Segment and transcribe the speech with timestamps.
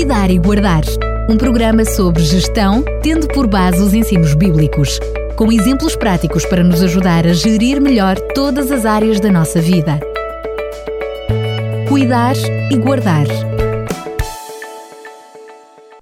[0.00, 0.80] Cuidar e Guardar,
[1.28, 4.98] um programa sobre gestão, tendo por base os ensinos bíblicos,
[5.36, 10.00] com exemplos práticos para nos ajudar a gerir melhor todas as áreas da nossa vida.
[11.86, 12.34] Cuidar
[12.70, 13.26] e Guardar.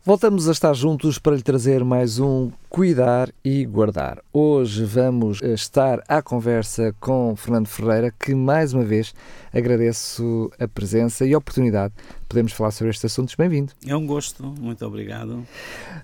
[0.05, 4.23] Voltamos a estar juntos para lhe trazer mais um Cuidar e Guardar.
[4.31, 9.15] Hoje vamos estar à conversa com Fernando Ferreira, que mais uma vez
[9.55, 13.35] agradeço a presença e a oportunidade de podermos falar sobre estes assuntos.
[13.35, 13.73] Bem-vindo.
[13.87, 15.45] É um gosto, muito obrigado.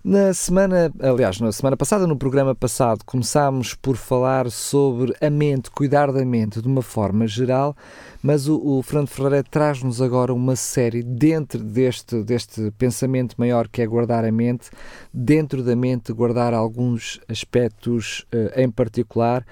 [0.03, 5.71] Na semana, aliás, na semana passada, no programa passado, começámos por falar sobre a mente,
[5.71, 7.77] cuidar da mente de uma forma geral,
[8.23, 13.83] mas o, o Fernando Ferreira traz-nos agora uma série dentro deste, deste pensamento maior que
[13.83, 14.71] é guardar a mente,
[15.13, 19.45] dentro da mente guardar alguns aspectos uh, em particular,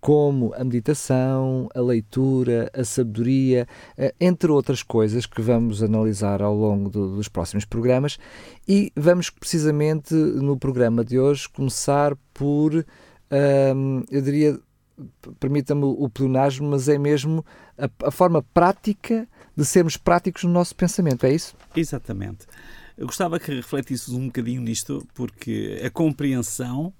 [0.00, 3.66] como a meditação, a leitura, a sabedoria,
[3.98, 8.18] uh, entre outras coisas que vamos analisar ao longo do, dos próximos programas.
[8.66, 12.84] E vamos precisamente no programa de hoje começar por, uh,
[14.10, 14.58] eu diria,
[15.38, 17.44] permita-me o pleonasmo, mas é mesmo
[17.76, 21.54] a, a forma prática de sermos práticos no nosso pensamento, é isso?
[21.76, 22.46] Exatamente.
[23.00, 26.92] Eu gostava que refletisses um bocadinho nisto, porque a compreensão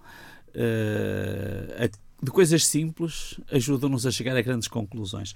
[0.48, 1.90] uh,
[2.22, 5.32] de coisas simples ajuda-nos a chegar a grandes conclusões.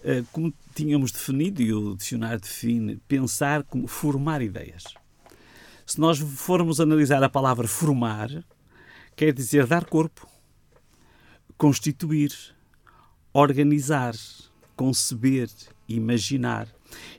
[0.00, 4.92] Uh, como tínhamos definido, e o dicionário define, pensar como formar ideias.
[5.86, 8.44] Se nós formos analisar a palavra formar,
[9.14, 10.28] quer dizer dar corpo,
[11.56, 12.32] constituir,
[13.32, 14.16] organizar,
[14.74, 15.48] conceber,
[15.88, 16.66] imaginar.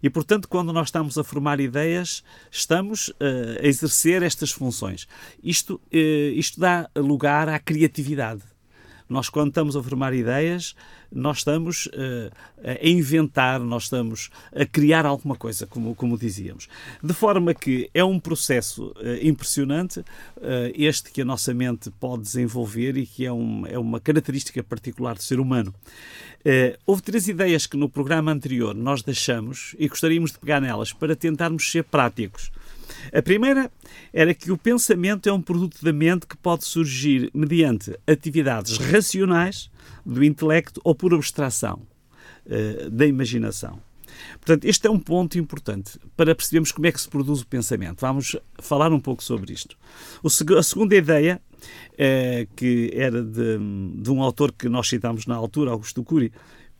[0.01, 3.13] E, portanto, quando nós estamos a formar ideias, estamos uh,
[3.61, 5.07] a exercer estas funções.
[5.43, 5.97] Isto, uh,
[6.33, 8.41] isto dá lugar à criatividade.
[9.09, 10.75] Nós, quando estamos a formar ideias,
[11.11, 12.31] nós estamos uh,
[12.63, 16.69] a inventar, nós estamos a criar alguma coisa, como, como dizíamos.
[17.03, 20.05] De forma que é um processo uh, impressionante, uh,
[20.75, 25.15] este que a nossa mente pode desenvolver e que é, um, é uma característica particular
[25.15, 25.73] do ser humano.
[26.85, 31.15] Houve três ideias que no programa anterior nós deixamos e gostaríamos de pegar nelas para
[31.15, 32.51] tentarmos ser práticos.
[33.13, 33.71] A primeira
[34.13, 39.69] era que o pensamento é um produto da mente que pode surgir mediante atividades racionais
[40.05, 41.81] do intelecto ou por abstração
[42.45, 43.79] uh, da imaginação.
[44.39, 48.01] Portanto, este é um ponto importante para percebermos como é que se produz o pensamento.
[48.01, 49.77] Vamos falar um pouco sobre isto.
[50.57, 51.41] A segunda ideia,
[51.97, 53.57] eh, que era de,
[53.95, 56.31] de, um autor que nós citámos na altura, Augusto Cury,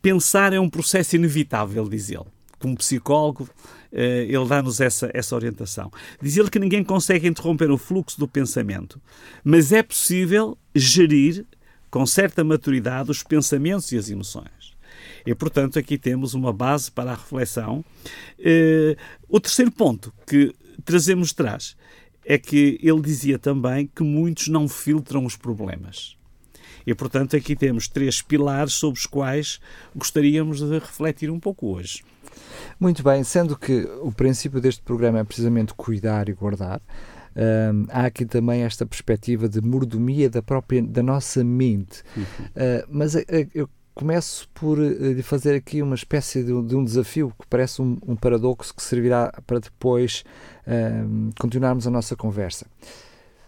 [0.01, 2.25] pensar é um processo inevitável, diz ele.
[2.59, 3.49] Como psicólogo,
[3.91, 5.91] eh, ele dá-nos essa, essa orientação.
[6.21, 9.01] Diz ele que ninguém consegue interromper o fluxo do pensamento,
[9.43, 11.45] mas é possível gerir
[11.89, 14.77] com certa maturidade os pensamentos e as emoções.
[15.25, 17.83] E, portanto, aqui temos uma base para a reflexão.
[18.39, 18.95] Eh,
[19.27, 20.53] o terceiro ponto que
[20.85, 21.75] trazemos trás
[22.25, 26.15] é que ele dizia também que muitos não filtram os problemas.
[26.85, 29.59] E, portanto, aqui temos três pilares sobre os quais
[29.95, 32.03] gostaríamos de refletir um pouco hoje.
[32.79, 36.81] Muito bem, sendo que o princípio deste programa é precisamente cuidar e guardar,
[37.35, 42.01] um, há aqui também esta perspectiva de mordomia da própria da nossa mente.
[42.17, 43.69] Uh, mas uh, eu
[43.99, 48.15] começo por uh, fazer aqui uma espécie de, de um desafio que parece um, um,
[48.15, 50.23] paradoxo que servirá para depois
[51.39, 52.67] continuarmos a nossa conversa.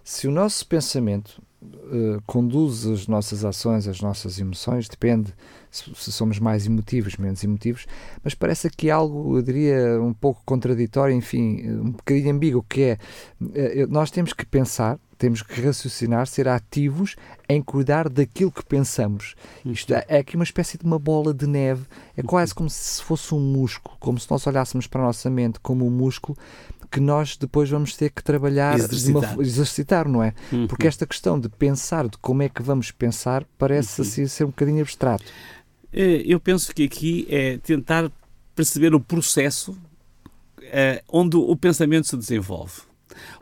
[0.04, 1.40] Se o nosso pensamento
[2.26, 5.32] conduz as nossas ações, as nossas emoções, depende
[5.70, 7.86] se somos mais emotivos, menos emotivos,
[8.24, 12.98] mas parece aqui algo, eu diria, um pouco contraditório, enfim, um bocadinho ambíguo, que é,
[13.54, 17.16] eh, nós temos que pensar, temos que raciocinar, ser ativos
[17.48, 19.36] em cuidar daquilo que pensamos.
[19.64, 21.84] Isto é, é aqui uma espécie de uma bola de neve,
[22.18, 25.60] é quase como se fosse um músculo, como se nós olhássemos para a nossa mente
[25.60, 26.36] como um músculo
[26.90, 30.34] que nós depois vamos ter que trabalhar, exercitar, uma, exercitar não é?
[30.52, 30.66] Uhum.
[30.66, 34.08] Porque esta questão de pensar, de como é que vamos pensar, parece uhum.
[34.08, 35.24] assim ser um bocadinho abstrato.
[35.94, 38.12] Eh, eu penso que aqui é tentar
[38.56, 39.78] perceber o processo
[40.64, 42.91] eh, onde o pensamento se desenvolve.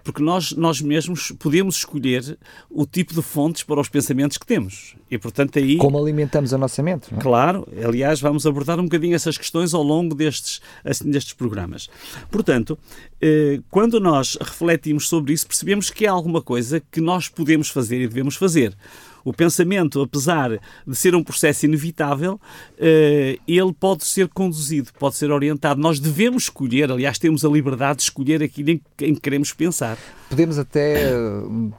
[0.03, 2.37] Porque nós, nós mesmos podemos escolher
[2.69, 4.95] o tipo de fontes para os pensamentos que temos.
[5.09, 5.77] E, portanto, aí...
[5.77, 7.13] Como alimentamos a nossa mente.
[7.13, 7.17] É?
[7.17, 7.67] Claro.
[7.83, 11.89] Aliás, vamos abordar um bocadinho essas questões ao longo destes, assim, destes programas.
[12.29, 12.77] Portanto,
[13.21, 18.01] eh, quando nós refletimos sobre isso, percebemos que há alguma coisa que nós podemos fazer
[18.01, 18.75] e devemos fazer
[19.23, 22.39] o pensamento, apesar de ser um processo inevitável,
[22.77, 25.79] eh, ele pode ser conduzido, pode ser orientado.
[25.79, 29.97] Nós devemos escolher, aliás, temos a liberdade de escolher aquilo em que queremos pensar.
[30.29, 31.73] Podemos até uh,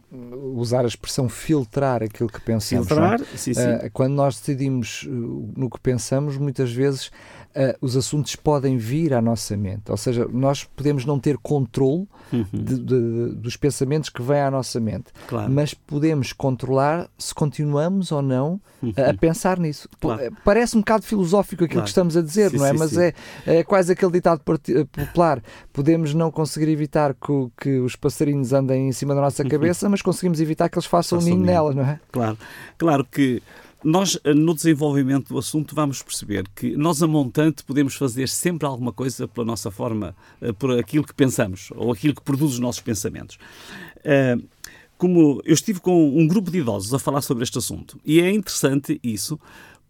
[0.57, 2.87] usar a expressão filtrar aquilo que pensamos.
[2.87, 3.37] Filtrar, é?
[3.37, 3.61] sim, sim.
[3.61, 7.11] Uh, quando nós decidimos no que pensamos, muitas vezes
[7.51, 9.91] uh, os assuntos podem vir à nossa mente.
[9.91, 12.45] Ou seja, nós podemos não ter controle uhum.
[12.53, 15.51] de, de, dos pensamentos que vêm à nossa mente, claro.
[15.51, 18.93] mas podemos controlar se continuamos ou não uhum.
[18.97, 19.89] a, a, pensar nisso.
[20.01, 20.23] Claro.
[20.23, 21.85] Eh, parece um bocado filosófico aquilo claro.
[21.85, 22.73] que estamos a dizer, sim, não é?
[22.73, 23.01] Sim, mas sim.
[23.01, 23.15] É,
[23.47, 25.43] é quase aquele ditado eh, popular.
[25.73, 29.49] Podemos não conseguir evitar que, que os passarinhos andem em cima da nossa uhum.
[29.49, 32.01] cabeça, mas conseguimos evitar que eles façam um ninho nela, não é?
[32.13, 32.39] Claro,
[32.79, 33.43] claro que
[33.83, 38.67] nós, eh, no desenvolvimento do assunto, vamos perceber que nós, a montante, podemos fazer sempre
[38.67, 42.59] alguma coisa pela nossa forma, eh, por aquilo que pensamos, ou aquilo que produz os
[42.59, 43.39] nossos pensamentos.
[44.05, 44.37] Eh,
[44.99, 48.31] como eu estive com um grupo de idosos a falar sobre este assunto, e é
[48.31, 49.41] interessante isso,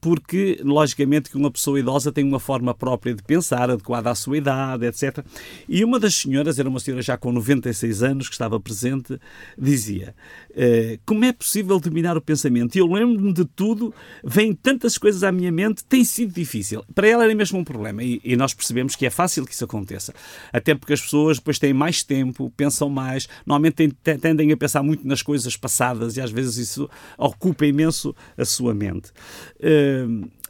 [0.01, 4.39] porque, logicamente, que uma pessoa idosa tem uma forma própria de pensar, adequada à sua
[4.39, 5.25] idade, etc.
[5.69, 9.19] E uma das senhoras, era uma senhora já com 96 anos, que estava presente,
[9.59, 10.15] dizia:
[10.55, 12.77] eh, Como é possível dominar o pensamento?
[12.77, 13.93] E eu lembro-me de tudo,
[14.25, 16.83] vêm tantas coisas à minha mente, tem sido difícil.
[16.95, 19.65] Para ela era mesmo um problema, e, e nós percebemos que é fácil que isso
[19.65, 20.15] aconteça.
[20.53, 25.07] Até porque as pessoas depois têm mais tempo, pensam mais, normalmente tendem a pensar muito
[25.07, 26.89] nas coisas passadas, e às vezes isso
[27.19, 29.11] ocupa imenso a sua mente.
[29.59, 29.90] Uh,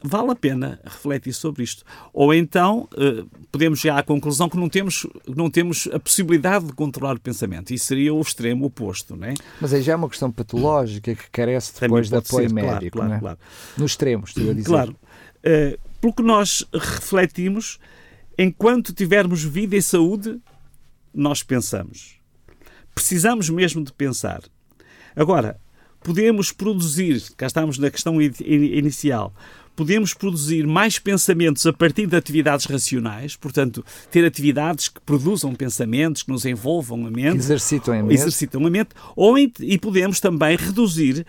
[0.03, 1.83] vale a pena refletir sobre isto.
[2.13, 6.73] Ou então uh, podemos chegar à conclusão que não temos, não temos a possibilidade de
[6.73, 7.73] controlar o pensamento.
[7.73, 9.33] Isso seria o extremo oposto, não é?
[9.59, 13.09] Mas aí já é uma questão patológica que carece depois de apoio ser, médico, claro,
[13.09, 13.19] claro, é?
[13.19, 13.39] claro.
[13.77, 14.67] No extremo, estou a dizer.
[14.67, 14.95] Claro.
[15.39, 17.79] Uh, pelo que nós refletimos,
[18.37, 20.39] enquanto tivermos vida e saúde,
[21.13, 22.19] nós pensamos.
[22.93, 24.41] Precisamos mesmo de pensar.
[25.15, 25.59] Agora,
[26.03, 29.33] podemos produzir, cá estamos na questão inicial,
[29.75, 36.23] podemos produzir mais pensamentos a partir de atividades racionais, portanto, ter atividades que produzam pensamentos,
[36.23, 37.37] que nos envolvam a mente.
[37.37, 38.13] Exercitam a mente.
[38.13, 38.89] Exercitam a mente.
[39.15, 41.25] Ou, e podemos também reduzir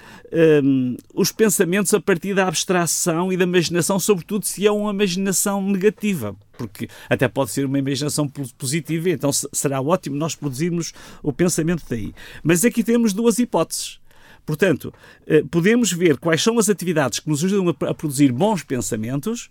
[0.63, 5.63] um, os pensamentos a partir da abstração e da imaginação, sobretudo se é uma imaginação
[5.63, 6.37] negativa.
[6.59, 8.29] Porque até pode ser uma imaginação
[8.59, 10.93] positiva, então será ótimo nós produzirmos
[11.23, 12.13] o pensamento daí.
[12.43, 14.02] Mas aqui temos duas hipóteses
[14.45, 14.93] Portanto,
[15.27, 19.51] eh, podemos ver quais são as atividades que nos ajudam a produzir bons pensamentos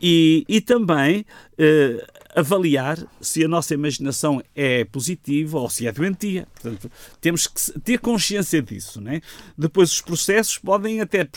[0.00, 1.24] e, e também
[1.56, 6.48] eh, avaliar se a nossa imaginação é positiva ou se é doentia.
[6.54, 6.90] Portanto,
[7.20, 9.00] temos que ter consciência disso.
[9.00, 9.20] Né?
[9.56, 11.28] Depois, os processos podem até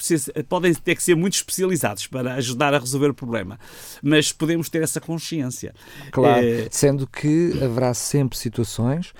[0.47, 3.59] podem ter que ser muito especializados para ajudar a resolver o problema,
[4.01, 5.73] mas podemos ter essa consciência.
[6.11, 6.67] Claro, é...
[6.71, 9.13] sendo que haverá sempre situações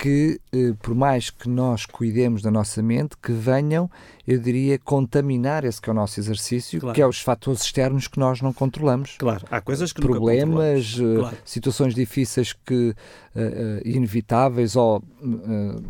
[0.00, 3.90] que, eh, por mais que nós cuidemos da nossa mente, que venham,
[4.24, 6.94] eu diria, contaminar esse que é o nosso exercício, claro.
[6.94, 9.16] que é os fatores externos que nós não controlamos.
[9.18, 11.36] Claro, há coisas que Problemas, uh, claro.
[11.44, 15.02] situações difíceis que, uh, uh, inevitáveis ou,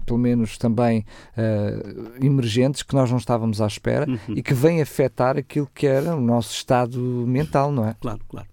[0.06, 1.04] pelo menos, também
[2.18, 4.34] emergentes que nós não estávamos à espera uhum.
[4.34, 7.94] e que vêm afetar aquilo que era o nosso estado mental, não é?
[8.00, 8.48] Claro, claro.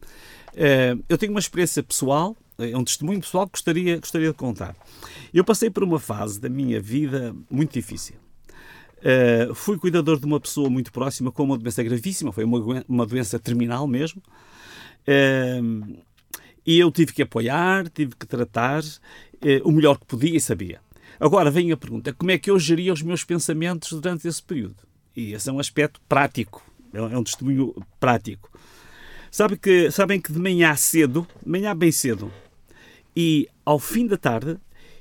[1.08, 4.76] eu tenho uma experiência pessoal é um testemunho pessoal que gostaria, gostaria de contar.
[5.34, 8.16] Eu passei por uma fase da minha vida muito difícil.
[8.98, 13.06] Uh, fui cuidador de uma pessoa muito próxima com uma doença gravíssima, foi uma, uma
[13.06, 14.22] doença terminal mesmo.
[15.08, 15.98] Uh,
[16.66, 18.88] e eu tive que apoiar, tive que tratar uh,
[19.64, 20.80] o melhor que podia e sabia.
[21.20, 24.78] Agora vem a pergunta: como é que eu geria os meus pensamentos durante esse período?
[25.16, 26.64] E esse é um aspecto prático,
[26.94, 28.50] é um testemunho prático.
[29.30, 32.32] Sabe que, sabem que de manhã cedo, de manhã bem cedo,
[33.16, 34.58] e ao fim da tarde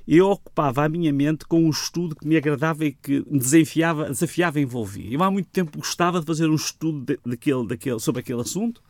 [0.06, 4.10] eu ocupava a minha mente com um estudo que me agradava e que me desafiava,
[4.10, 5.10] desafiava e envolvia.
[5.10, 8.82] Eu há muito tempo gostava de fazer um estudo de, daquele, daquele, sobre aquele assunto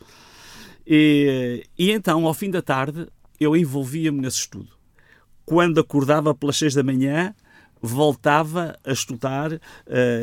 [0.86, 3.06] e, e então, ao fim da tarde,
[3.40, 4.68] eu envolvia-me nesse estudo.
[5.44, 7.34] Quando acordava pelas seis da manhã,
[7.80, 9.60] voltava a estudar uh,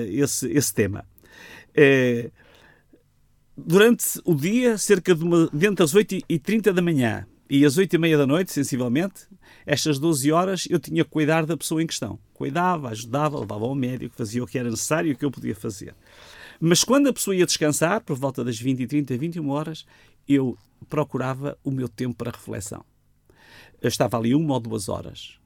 [0.10, 1.06] esse, esse tema.
[1.70, 2.32] Uh,
[3.56, 7.98] durante o dia, cerca de uma, dentro das 8h30 da manhã e às oito e
[7.98, 9.28] meia da noite, sensivelmente,
[9.66, 12.18] estas 12 horas eu tinha que cuidar da pessoa em questão.
[12.34, 15.54] Cuidava, ajudava, levava ao médico, fazia o que era necessário e o que eu podia
[15.54, 15.94] fazer.
[16.62, 19.86] Mas quando a pessoa ia descansar, por volta das 20 e 30, 21 horas,
[20.26, 22.86] eu procurava o meu tempo para reflexão.
[23.82, 25.38] Eu estava ali uma ou duas horas.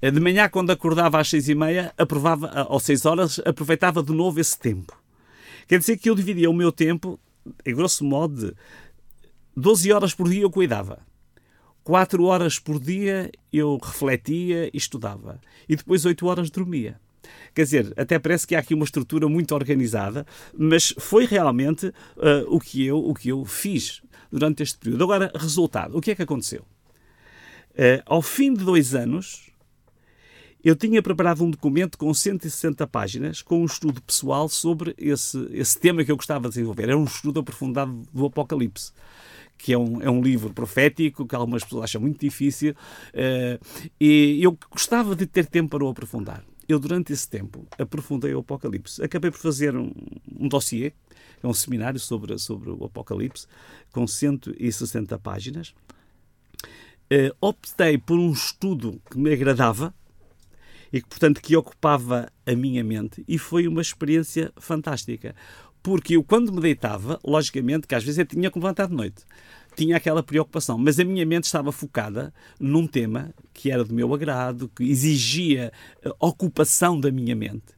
[0.00, 4.38] De manhã, quando acordava às seis e meia, aprovava, ou seis horas, aproveitava de novo
[4.38, 4.96] esse tempo.
[5.66, 7.18] Quer dizer que eu dividia o meu tempo,
[7.66, 8.54] em grosso modo, de
[9.56, 11.02] 12 horas por dia eu cuidava
[11.84, 15.38] Quatro horas por dia eu refletia e estudava.
[15.68, 16.98] E depois oito horas dormia.
[17.54, 20.26] Quer dizer, até parece que há aqui uma estrutura muito organizada,
[20.56, 21.92] mas foi realmente uh,
[22.48, 25.04] o, que eu, o que eu fiz durante este período.
[25.04, 26.62] Agora, resultado, o que é que aconteceu?
[27.72, 29.50] Uh, ao fim de dois anos,
[30.64, 35.78] eu tinha preparado um documento com 160 páginas, com um estudo pessoal sobre esse, esse
[35.78, 36.84] tema que eu gostava de desenvolver.
[36.84, 38.90] Era um estudo aprofundado do Apocalipse
[39.56, 44.40] que é um, é um livro profético, que algumas pessoas acham muito difícil, uh, e
[44.42, 46.44] eu gostava de ter tempo para o aprofundar.
[46.68, 49.02] Eu, durante esse tempo, aprofundei o Apocalipse.
[49.02, 49.92] Acabei por fazer um,
[50.38, 50.92] um dossiê,
[51.42, 53.46] é um seminário sobre, sobre o Apocalipse,
[53.92, 55.74] com 160 páginas.
[57.12, 59.94] Uh, optei por um estudo que me agradava,
[60.94, 65.34] e que, portanto, que ocupava a minha mente e foi uma experiência fantástica.
[65.84, 69.22] Porque eu, quando me deitava, logicamente, que às vezes eu tinha que levantar de noite,
[69.76, 74.14] tinha aquela preocupação, mas a minha mente estava focada num tema que era do meu
[74.14, 75.70] agrado, que exigia
[76.18, 77.73] ocupação da minha mente.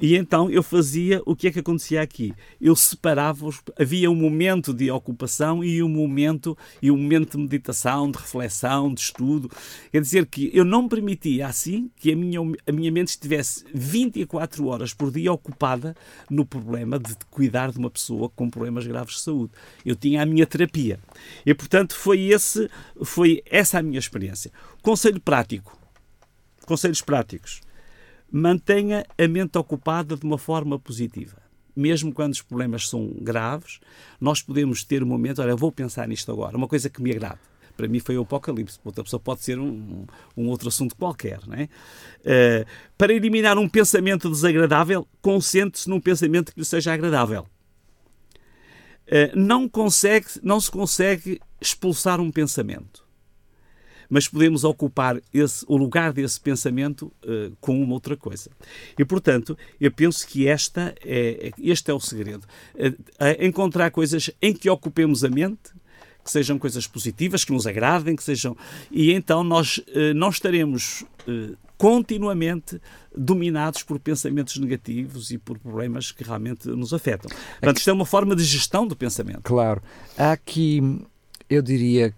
[0.00, 2.32] E então eu fazia o que é que acontecia aqui?
[2.58, 8.10] Eu separava-os, havia um momento de ocupação e um momento e um momento de meditação,
[8.10, 9.50] de reflexão, de estudo.
[9.92, 14.66] Quer dizer que eu não permitia assim que a minha, a minha mente estivesse 24
[14.66, 15.94] horas por dia ocupada
[16.30, 19.52] no problema de cuidar de uma pessoa com problemas graves de saúde.
[19.84, 20.98] Eu tinha a minha terapia.
[21.44, 22.70] E portanto foi esse
[23.02, 24.50] foi essa a minha experiência.
[24.80, 25.78] Conselho prático.
[26.64, 27.60] Conselhos práticos
[28.30, 31.36] mantenha a mente ocupada de uma forma positiva.
[31.74, 33.80] Mesmo quando os problemas são graves,
[34.20, 37.40] nós podemos ter um momento, olha, vou pensar nisto agora, uma coisa que me agrade.
[37.76, 40.04] Para mim foi o apocalipse, outra pessoa pode ser um,
[40.36, 41.40] um outro assunto qualquer.
[41.46, 41.64] Não é?
[41.64, 42.66] Uh,
[42.98, 47.46] para eliminar um pensamento desagradável, concentre-se num pensamento que lhe seja agradável.
[49.06, 52.99] Uh, não, consegue, não se consegue expulsar um pensamento
[54.10, 58.50] mas podemos ocupar esse, o lugar desse pensamento uh, com uma outra coisa.
[58.98, 62.44] E, portanto, eu penso que esta é, este é o segredo.
[62.74, 65.70] Uh, encontrar coisas em que ocupemos a mente,
[66.22, 68.56] que sejam coisas positivas, que nos agradem, que sejam.
[68.90, 71.04] E então nós uh, não estaremos
[71.78, 72.80] continuamente
[73.16, 77.30] dominados por pensamentos negativos e por problemas que realmente nos afetam.
[77.52, 79.42] Portanto, isto é uma forma de gestão do pensamento.
[79.44, 79.80] Claro.
[80.18, 80.82] Há aqui,
[81.48, 82.14] eu diria,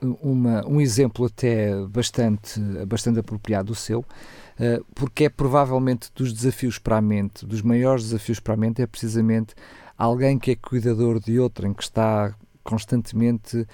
[0.00, 6.78] uma, um exemplo até bastante, bastante apropriado do seu, uh, porque é provavelmente dos desafios
[6.78, 9.54] para a mente, dos maiores desafios para a mente, é precisamente
[9.96, 12.34] alguém que é cuidador de outrem, que está
[12.66, 13.66] constantemente uh,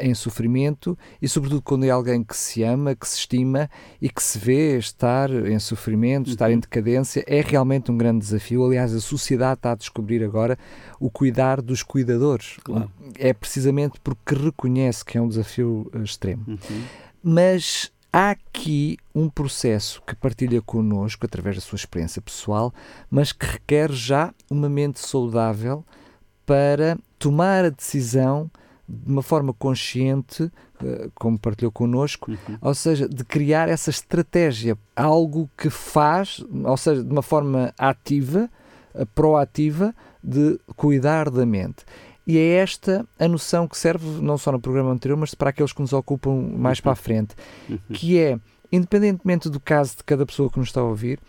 [0.00, 4.22] em sofrimento e, sobretudo, quando é alguém que se ama, que se estima e que
[4.22, 6.60] se vê estar em sofrimento, estar em uhum.
[6.60, 8.64] decadência, é realmente um grande desafio.
[8.64, 10.58] Aliás, a sociedade está a descobrir agora
[10.98, 12.56] o cuidar dos cuidadores.
[12.64, 12.90] Claro.
[13.18, 16.44] É precisamente porque reconhece que é um desafio uh, extremo.
[16.48, 16.82] Uhum.
[17.22, 22.72] Mas há aqui um processo que partilha connosco através da sua experiência pessoal,
[23.10, 25.84] mas que requer já uma mente saudável
[26.46, 28.50] para tomar a decisão
[28.88, 30.50] de uma forma consciente,
[30.82, 32.58] eh, como partilhou connosco, uhum.
[32.60, 38.48] ou seja, de criar essa estratégia, algo que faz, ou seja, de uma forma ativa,
[38.94, 41.84] eh, proativa, de cuidar da mente.
[42.26, 45.72] E é esta a noção que serve não só no programa anterior, mas para aqueles
[45.72, 46.82] que nos ocupam mais uhum.
[46.82, 47.34] para a frente,
[47.68, 47.78] uhum.
[47.92, 48.38] que é,
[48.72, 51.20] independentemente do caso de cada pessoa que nos está a ouvir,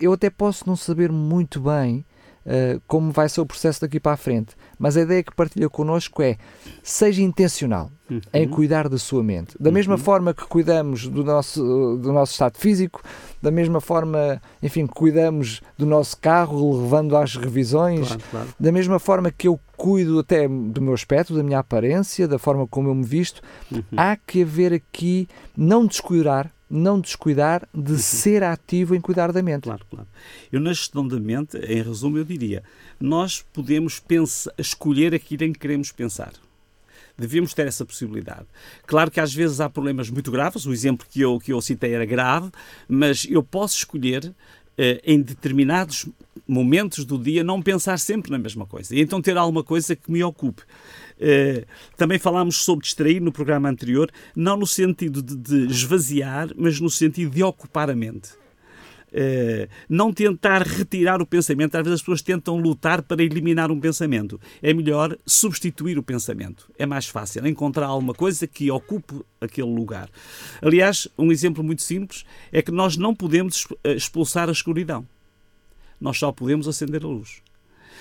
[0.00, 2.04] eu até posso não saber muito bem
[2.46, 4.54] uh, como vai ser o processo daqui para a frente.
[4.78, 6.36] Mas a ideia que partilha connosco é
[6.82, 8.20] seja intencional uhum.
[8.32, 9.54] em cuidar da sua mente.
[9.58, 10.00] Da mesma uhum.
[10.00, 11.62] forma que cuidamos do nosso,
[11.96, 13.02] do nosso estado físico,
[13.40, 18.48] da mesma forma, enfim, que cuidamos do nosso carro, levando às revisões, claro, claro.
[18.58, 22.66] da mesma forma que eu cuido até do meu aspecto, da minha aparência, da forma
[22.66, 23.40] como eu me visto,
[23.72, 23.82] uhum.
[23.96, 27.98] há que haver aqui, não descuidar, não descuidar de uhum.
[27.98, 29.64] ser ativo em cuidar da mente.
[29.64, 30.06] Claro, claro.
[30.52, 32.62] Eu, na gestão da mente, em resumo, eu diria:
[33.00, 36.32] nós podemos pensar, escolher aquilo em que queremos pensar.
[37.18, 38.46] Devemos ter essa possibilidade.
[38.86, 41.92] Claro que às vezes há problemas muito graves, o exemplo que eu, que eu citei
[41.92, 42.50] era grave,
[42.88, 44.32] mas eu posso escolher
[45.04, 46.06] em determinados
[46.46, 50.10] momentos do dia não pensar sempre na mesma coisa e então ter alguma coisa que
[50.10, 50.62] me ocupe.
[50.62, 56.88] Uh, também falámos sobre distrair no programa anterior, não no sentido de esvaziar, mas no
[56.88, 58.30] sentido de ocupar a mente.
[59.12, 61.74] Uh, não tentar retirar o pensamento.
[61.74, 64.40] Às vezes as pessoas tentam lutar para eliminar um pensamento.
[64.62, 66.70] É melhor substituir o pensamento.
[66.78, 70.08] É mais fácil encontrar alguma coisa que ocupe aquele lugar.
[70.62, 75.06] Aliás, um exemplo muito simples é que nós não podemos eh, expulsar a escuridão.
[76.00, 77.42] Nós só podemos acender a luz.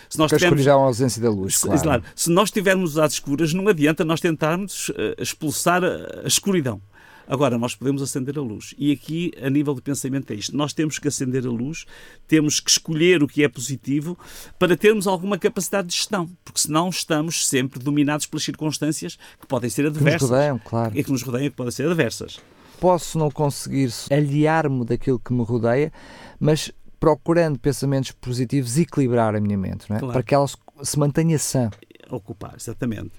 [0.10, 1.82] Se nós Porque tivermos, a escuridão é a ausência da luz, se, claro.
[1.82, 2.04] claro.
[2.16, 6.82] Se nós tivermos às escuras, não adianta nós tentarmos uh, expulsar a escuridão.
[7.30, 8.74] Agora, nós podemos acender a luz.
[8.76, 10.58] E aqui, a nível de pensamento, é isto.
[10.58, 11.86] Nós temos que acender a luz,
[12.28, 14.18] temos que escolher o que é positivo
[14.58, 19.70] para termos alguma capacidade de gestão, porque senão estamos sempre dominados pelas circunstâncias que podem
[19.70, 20.18] ser adversas.
[20.18, 20.98] Que nos rodeiam, claro.
[20.98, 22.40] E que nos rodeiam, que podem ser adversas.
[22.80, 25.94] Posso não conseguir aliar-me daquilo que me rodeia,
[26.40, 30.00] mas procurando pensamentos positivos, equilibrar a minha mente, não é?
[30.00, 30.14] Claro.
[30.14, 30.48] para que ela
[30.82, 31.70] se mantenha sã.
[32.10, 33.12] Ocupar, exatamente.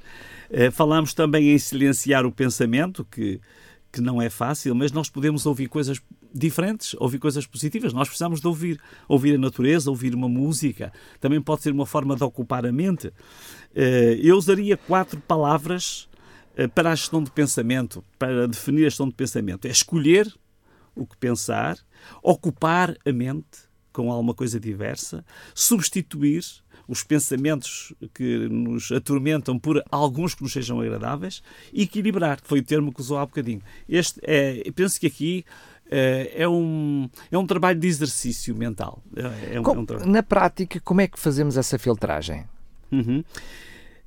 [0.50, 3.40] Uh, falamos também em silenciar o pensamento, que,
[3.92, 6.00] que não é fácil, mas nós podemos ouvir coisas
[6.32, 7.92] diferentes, ouvir coisas positivas.
[7.92, 10.92] Nós precisamos de ouvir, ouvir a natureza, ouvir uma música.
[11.20, 13.08] Também pode ser uma forma de ocupar a mente.
[13.08, 16.08] Uh, eu usaria quatro palavras
[16.56, 19.66] uh, para a gestão de pensamento, para definir a gestão de pensamento.
[19.66, 20.32] É escolher
[20.94, 21.76] o que pensar,
[22.22, 26.44] ocupar a mente com alguma coisa diversa, substituir
[26.90, 31.40] os pensamentos que nos atormentam por alguns que nos sejam agradáveis
[31.72, 33.62] e equilibrar, que foi o termo que usou há bocadinho.
[33.88, 35.44] Este é, penso que aqui
[35.88, 39.00] é, é um, é um trabalho de exercício mental.
[39.14, 42.44] É, é um, como, é um na prática, como é que fazemos essa filtragem?
[42.90, 43.22] Uhum.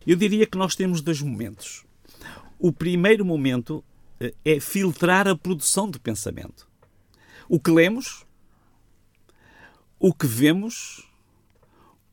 [0.05, 1.85] Eu diria que nós temos dois momentos.
[2.59, 3.81] O primeiro momento
[4.19, 6.67] eh, é filtrar a produção do pensamento.
[7.47, 8.25] O que lemos,
[9.97, 11.12] o que vemos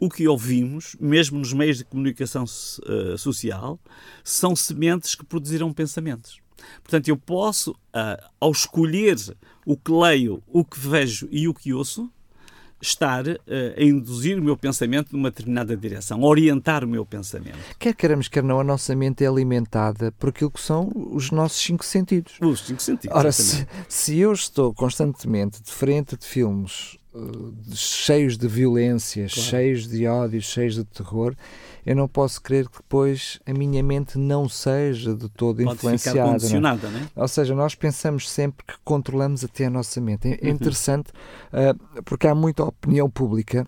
[0.01, 3.79] o que ouvimos, mesmo nos meios de comunicação uh, social,
[4.25, 6.41] são sementes que produzirão pensamentos.
[6.83, 9.17] Portanto, eu posso, uh, ao escolher
[9.67, 12.11] o que leio, o que vejo e o que ouço,
[12.81, 13.39] estar uh,
[13.77, 17.59] a induzir o meu pensamento numa determinada direção, orientar o meu pensamento.
[17.79, 21.61] Quer queiramos, quer não, a nossa mente é alimentada por aquilo que são os nossos
[21.61, 22.39] cinco sentidos.
[22.41, 23.15] Os cinco sentidos.
[23.15, 29.49] Ora, se, se, eu estou constantemente de frente de filmes uh, cheios de violência, claro.
[29.49, 31.35] cheios de ódio, cheios de terror,
[31.85, 36.21] eu não posso crer que depois a minha mente não seja de todo Pode influenciada.
[36.21, 36.25] É?
[36.25, 37.09] condicionada, não é?
[37.17, 40.29] Ou seja, nós pensamos sempre que controlamos até a nossa mente.
[40.29, 40.55] É, é uhum.
[40.55, 41.11] interessante
[41.53, 43.67] uh, porque há muita opinião pública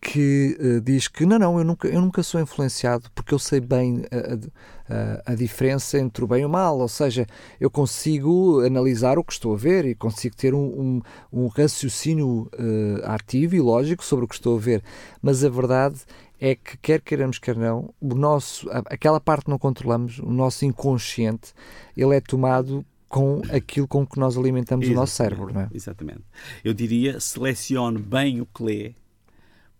[0.00, 3.60] que uh, diz que não, não, eu nunca, eu nunca sou influenciado porque eu sei
[3.60, 7.26] bem a, a, a, diferença entre o bem e o mal, ou seja,
[7.60, 12.50] eu consigo analisar o que estou a ver e consigo ter um, um, um raciocínio
[12.54, 14.82] uh, ativo e lógico sobre o que estou a ver,
[15.20, 16.00] mas a verdade
[16.40, 20.64] é que, quer queiramos, quer não, o nosso, aquela parte que não controlamos, o nosso
[20.64, 21.52] inconsciente,
[21.94, 24.96] ele é tomado com aquilo com que nós alimentamos Exatamente.
[24.96, 25.68] o nosso cérebro, não é?
[25.74, 26.22] Exatamente.
[26.64, 28.94] Eu diria, selecione bem o que lê,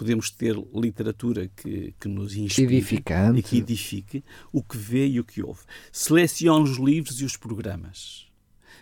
[0.00, 3.38] podemos ter literatura que, que nos inspire Edificante.
[3.38, 5.60] e que edifique, o que vê e o que ouve.
[5.92, 8.26] Selecione os livros e os programas.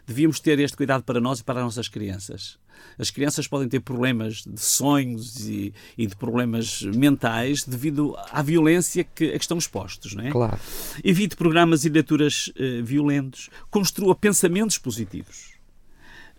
[0.07, 2.57] Devíamos ter este cuidado para nós e para as nossas crianças.
[2.97, 9.03] As crianças podem ter problemas de sonhos e, e de problemas mentais devido à violência
[9.03, 10.31] que, a que estão expostos, não é?
[10.31, 10.61] Claro.
[11.03, 13.51] Evite programas e leituras uh, violentos.
[13.73, 15.55] Construa pensamentos positivos.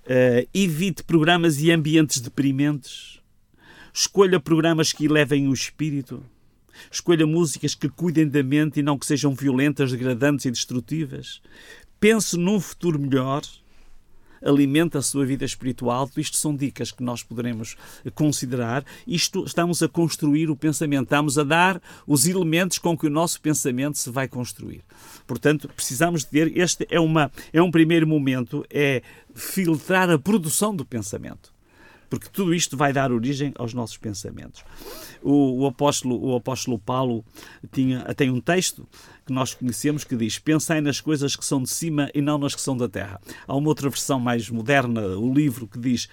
[0.06, 3.19] Uh, evite programas e ambientes deprimentes.
[3.94, 6.24] Escolha programas que elevem o espírito.
[6.92, 11.42] Escolha músicas que cuidem da mente e não que sejam violentas, degradantes e destrutivas.
[12.00, 13.42] Pense num futuro melhor
[14.42, 16.10] alimenta a sua vida espiritual.
[16.18, 17.76] Isto são dicas que nós poderemos
[18.16, 18.84] considerar.
[19.06, 23.42] Isto estamos a construir o pensamento, estamos a dar os elementos com que o nosso
[23.42, 24.82] pensamento se vai construir.
[25.28, 29.02] Portanto, precisamos de ter este é uma é um primeiro momento é
[29.34, 31.59] filtrar a produção do pensamento
[32.10, 34.64] porque tudo isto vai dar origem aos nossos pensamentos.
[35.22, 37.24] O, o, apóstolo, o apóstolo Paulo
[37.72, 38.88] tinha, tem um texto
[39.26, 42.56] que nós conhecemos que diz: Pensai nas coisas que são de cima e não nas
[42.56, 43.22] que são da terra.
[43.48, 46.10] Há uma outra versão mais moderna, o livro, que diz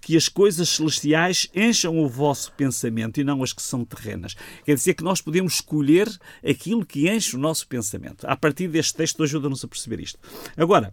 [0.00, 4.34] que as coisas celestiais encham o vosso pensamento e não as que são terrenas.
[4.64, 6.08] Quer dizer que nós podemos escolher
[6.42, 8.26] aquilo que enche o nosso pensamento.
[8.26, 10.18] A partir deste texto ajuda-nos a perceber isto.
[10.56, 10.92] Agora,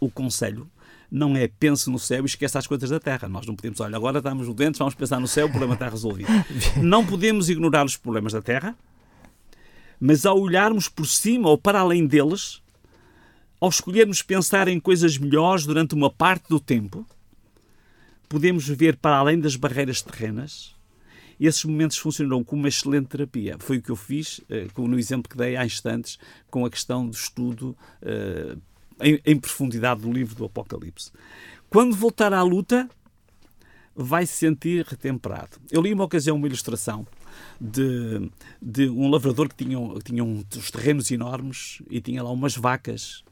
[0.00, 0.70] o conselho
[1.10, 3.28] não é pense no céu e esqueça as coisas da terra.
[3.28, 6.28] Nós não podemos, olha, agora estamos doentes, vamos pensar no céu, o problema está resolvido.
[6.82, 8.76] Não podemos ignorar os problemas da terra,
[9.98, 12.62] mas ao olharmos por cima ou para além deles,
[13.60, 17.06] ao escolhermos pensar em coisas melhores durante uma parte do tempo,
[18.28, 20.76] podemos ver para além das barreiras terrenas.
[21.40, 23.56] E esses momentos funcionarão como uma excelente terapia.
[23.60, 26.18] Foi o que eu fiz, eh, no exemplo que dei há instantes,
[26.50, 28.56] com a questão do estudo eh,
[29.00, 31.10] em, em profundidade do livro do Apocalipse.
[31.70, 32.88] Quando voltar à luta,
[33.94, 35.58] vai se sentir retemperado.
[35.70, 37.06] Eu li uma ocasião uma ilustração
[37.60, 38.30] de,
[38.62, 43.24] de um lavrador que tinha, tinha uns terrenos enormes e tinha lá umas vacas.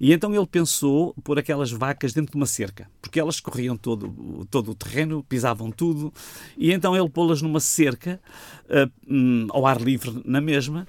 [0.00, 4.46] E então ele pensou pôr aquelas vacas dentro de uma cerca, porque elas corriam todo,
[4.50, 6.12] todo o terreno, pisavam tudo,
[6.56, 8.20] e então ele pô-las numa cerca,
[8.66, 10.86] uh, ao ar livre na mesma,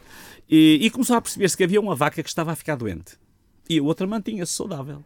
[0.49, 3.17] e, e começou a perceber-se que havia uma vaca que estava a ficar doente
[3.69, 5.03] e a outra mantinha-se saudável.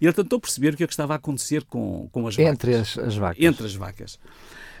[0.00, 2.72] E ele tentou perceber o que é que estava a acontecer com, com as Entre
[2.72, 2.98] vacas.
[2.98, 3.44] As, as vacas.
[3.44, 4.18] Entre as vacas.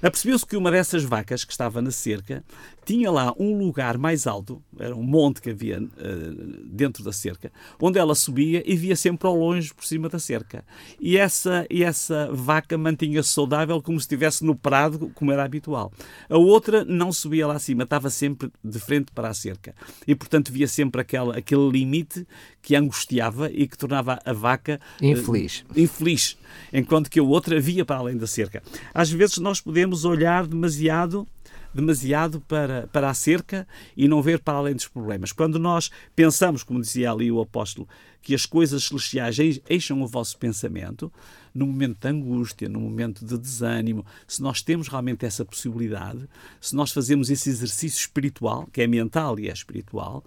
[0.04, 2.44] Apercebeu-se que uma dessas vacas que estava na cerca
[2.84, 7.50] tinha lá um lugar mais alto, era um monte que havia uh, dentro da cerca,
[7.80, 10.62] onde ela subia e via sempre ao longe por cima da cerca.
[11.00, 15.90] E essa, e essa vaca mantinha-se saudável como se estivesse no prado, como era habitual.
[16.28, 19.74] A outra não subia lá acima, estava sempre de frente para a cerca.
[20.06, 22.26] E, portanto, via sempre aquela, aquele limite
[22.60, 26.36] que angustiava e que tornava a vaca uh, infeliz.
[26.72, 28.62] Enquanto que a outra via para além da cerca.
[28.92, 31.26] Às vezes nós podemos olhar demasiado
[31.74, 35.32] demasiado para, para a cerca e não ver para além dos problemas.
[35.32, 37.88] Quando nós pensamos, como dizia ali o apóstolo,
[38.22, 39.36] que as coisas celestiais
[39.68, 41.12] eixam o vosso pensamento,
[41.52, 46.26] no momento de angústia, no momento de desânimo, se nós temos realmente essa possibilidade,
[46.60, 50.24] se nós fazemos esse exercício espiritual, que é mental e é espiritual,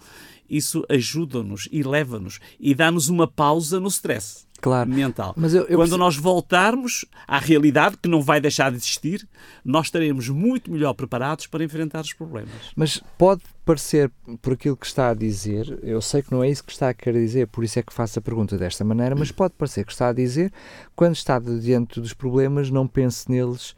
[0.49, 4.89] isso ajuda-nos e leva-nos e dá-nos uma pausa no stress claro.
[4.89, 5.33] mental.
[5.37, 5.97] Mas eu, eu Quando preciso...
[5.97, 9.27] nós voltarmos à realidade, que não vai deixar de existir,
[9.63, 12.49] nós estaremos muito melhor preparados para enfrentar os problemas.
[12.75, 16.63] Mas pode parecer, por aquilo que está a dizer, eu sei que não é isso
[16.63, 19.31] que está a querer dizer, por isso é que faço a pergunta desta maneira, mas
[19.31, 20.51] pode parecer que está a dizer,
[20.95, 23.75] quando está diante dos problemas, não pense neles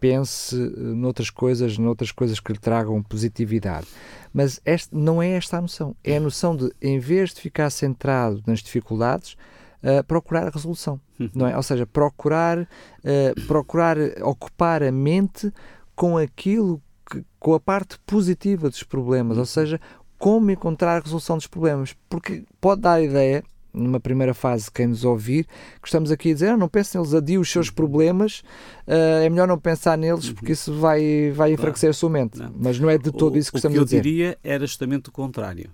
[0.00, 3.86] pense eh, noutras coisas, noutras coisas que lhe tragam positividade.
[4.32, 5.96] Mas este, não é esta a noção.
[6.04, 9.36] É a noção de, em vez de ficar centrado nas dificuldades,
[9.82, 11.30] uh, procurar a resolução, uhum.
[11.34, 11.56] não é?
[11.56, 15.52] Ou seja, procurar, uh, procurar ocupar a mente
[15.94, 19.46] com aquilo que, com a parte positiva dos problemas, ou uhum.
[19.46, 19.80] seja,
[20.18, 24.88] como encontrar a resolução dos problemas, porque pode dar a ideia numa primeira fase, quem
[24.88, 25.46] nos ouvir,
[25.80, 27.74] que estamos aqui a dizer, ah, não pensem neles, adie os seus uhum.
[27.74, 28.42] problemas,
[28.86, 32.38] uh, é melhor não pensar neles porque isso vai, vai enfraquecer a sua mente.
[32.38, 32.52] Não.
[32.56, 33.98] Mas não é de todo o, isso que estamos a dizer.
[33.98, 35.70] O que eu diria era justamente o contrário.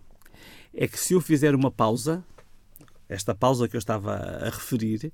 [0.74, 2.22] É que se eu fizer uma pausa,
[3.08, 5.12] esta pausa que eu estava a referir,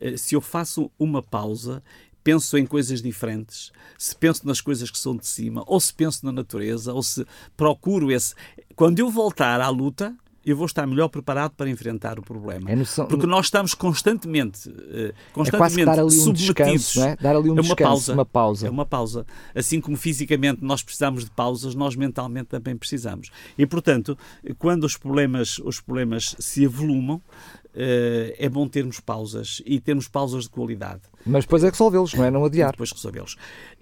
[0.00, 1.82] eh, se eu faço uma pausa,
[2.22, 6.24] penso em coisas diferentes, se penso nas coisas que são de cima, ou se penso
[6.24, 7.26] na natureza, ou se
[7.56, 8.34] procuro esse.
[8.76, 12.70] Quando eu voltar à luta, eu vou estar melhor preparado para enfrentar o problema.
[12.70, 13.06] É noção...
[13.06, 14.72] Porque nós estamos constantemente,
[15.32, 17.16] constantemente é dar ali um descanso, é?
[17.16, 18.66] Dar ali um é uma descanso, pausa, uma pausa.
[18.66, 19.26] É uma pausa.
[19.54, 23.30] Assim como fisicamente nós precisamos de pausas, nós mentalmente também precisamos.
[23.58, 24.16] E, portanto,
[24.58, 27.20] quando os problemas, os problemas se avolumam,
[27.74, 31.02] é bom termos pausas e termos pausas de qualidade.
[31.24, 32.30] Mas depois é resolvê-los, não é?
[32.30, 32.72] Não adiar.
[32.72, 33.36] depois resolvê-los.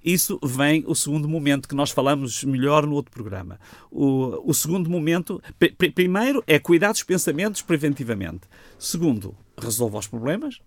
[0.04, 3.58] Isso vem o segundo momento que nós falamos melhor no outro programa.
[3.90, 8.42] O, o segundo momento, pr primeiro, é cuidar dos pensamentos preventivamente.
[8.78, 10.60] Segundo, resolva os problemas.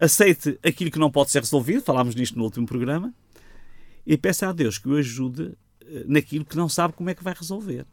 [0.00, 3.14] Aceite aquilo que não pode ser resolvido, falámos nisto no último programa.
[4.06, 5.56] E peça a Deus que o ajude
[6.06, 7.84] naquilo que não sabe como é que vai resolver.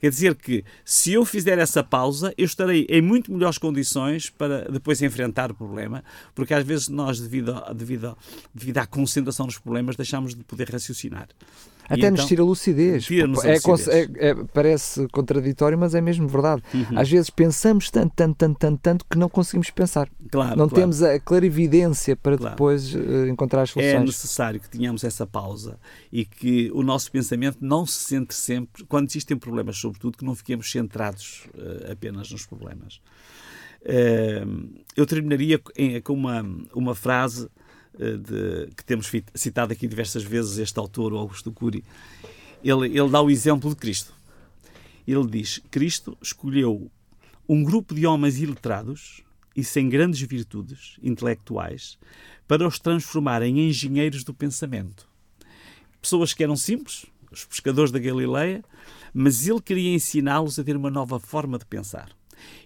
[0.00, 4.70] Quer dizer que, se eu fizer essa pausa, eu estarei em muito melhores condições para
[4.70, 6.02] depois enfrentar o problema,
[6.34, 8.16] porque às vezes nós, devido, devido,
[8.54, 11.28] devido à concentração nos problemas, deixamos de poder raciocinar.
[11.92, 13.04] Até nos então, tira a lucidez.
[13.04, 13.88] Tira é, lucidez.
[13.88, 16.62] É, é, parece contraditório, mas é mesmo verdade.
[16.72, 16.98] Uhum.
[16.98, 20.08] Às vezes pensamos tanto, tanto, tanto, tanto, tanto que não conseguimos pensar.
[20.30, 20.74] Claro, não claro.
[20.74, 22.54] temos a clarividência para claro.
[22.54, 23.94] depois uh, encontrar as é soluções.
[23.94, 25.78] É necessário que tenhamos essa pausa
[26.10, 30.34] e que o nosso pensamento não se centre sempre, quando existem problemas, sobretudo, que não
[30.34, 33.00] fiquemos centrados uh, apenas nos problemas.
[33.82, 35.60] Uh, eu terminaria
[36.02, 37.50] com uma, uma frase
[37.98, 41.84] de, que temos citado aqui diversas vezes, este autor, Augusto Cury,
[42.62, 44.14] ele, ele dá o exemplo de Cristo.
[45.06, 46.90] Ele diz: Cristo escolheu
[47.48, 49.22] um grupo de homens iletrados
[49.54, 51.98] e sem grandes virtudes intelectuais
[52.46, 55.08] para os transformar em engenheiros do pensamento.
[56.00, 58.64] Pessoas que eram simples, os pescadores da Galileia,
[59.12, 62.10] mas ele queria ensiná-los a ter uma nova forma de pensar.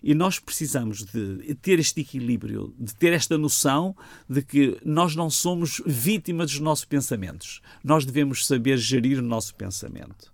[0.02, 3.96] E nós precisamos de ter este equilíbrio, de ter esta noção
[4.28, 7.60] de que nós não somos vítimas dos nossos pensamentos.
[7.82, 10.32] Nós devemos saber gerir o nosso pensamento.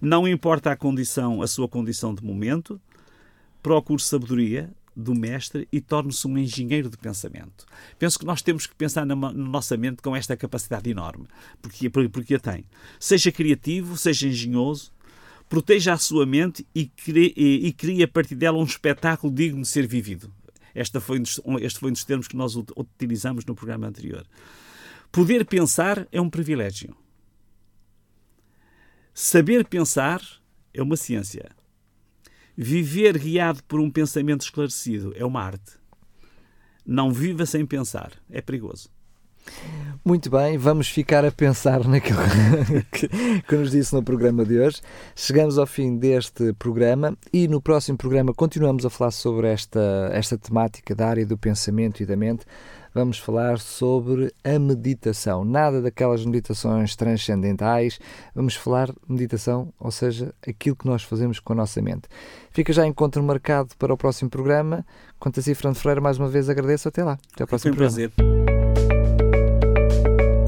[0.00, 2.80] Não importa a condição, a sua condição de momento,
[3.62, 7.66] procure sabedoria do mestre e torne-se um engenheiro de pensamento.
[7.98, 11.26] Penso que nós temos que pensar na, na, nossa mente com esta capacidade enorme,
[11.60, 12.64] porque, porque a tem.
[13.00, 14.92] Seja criativo, seja engenhoso,
[15.48, 19.62] proteja a sua mente e crie, e, e crie a partir dela um espetáculo digno
[19.62, 20.32] de ser vivido.
[20.74, 21.22] Este foi,
[21.60, 24.26] este foi um dos termos que nós utilizamos no programa anterior.
[25.12, 26.96] Poder pensar é um privilégio.
[29.12, 30.20] Saber pensar
[30.72, 31.54] é uma ciência.
[32.56, 35.78] Viver guiado por um pensamento esclarecido é uma arte.
[36.84, 38.93] Não viva sem pensar, é perigoso.
[40.06, 42.18] Muito bem, vamos ficar a pensar naquilo
[42.92, 43.08] que,
[43.40, 44.82] que, nos disse no programa de hoje.
[45.16, 50.36] Chegamos ao fim deste programa e no próximo programa continuamos a falar sobre esta, esta
[50.36, 52.44] temática da área do pensamento e da mente.
[52.92, 55.42] vamos falar sobre a meditação.
[55.42, 57.98] Nada daquelas meditações transcendentais,
[58.34, 62.08] vamos falar de meditação, ou seja, aquilo que nós fazemos com a nossa mente.
[62.50, 64.84] Fica já encontro marcado para o próximo programa.
[65.18, 66.88] Quanto a si, Fernando Ferreira, mais uma vez agradeço.
[66.88, 67.18] Até lá.
[67.32, 68.12] Até ao próximo Foi um prazer.